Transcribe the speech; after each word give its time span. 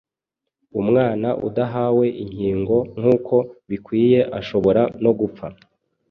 Umwana 0.81 1.29
udahawe 1.47 2.05
inkingo 2.23 2.77
nk’uko 2.99 3.35
bikwiye 3.69 4.19
ashobora 4.39 4.81
no 5.03 5.11
gupfa. 5.19 5.45